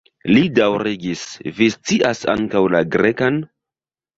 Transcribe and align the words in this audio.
Li 0.29 0.39
daŭrigis: 0.59 1.25
"Vi 1.59 1.67
scias 1.75 2.25
ankaŭ 2.35 2.63
la 2.77 2.83
Grekan?" 2.97 3.39